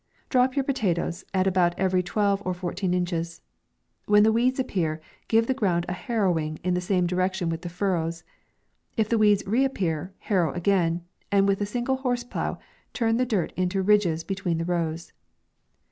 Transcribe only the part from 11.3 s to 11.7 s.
and with a